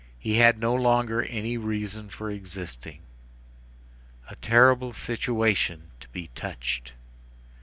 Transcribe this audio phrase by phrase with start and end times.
[0.17, 3.03] He had no longer any reason for existing.
[4.31, 5.91] A terrible situation!
[5.99, 6.93] to be touched.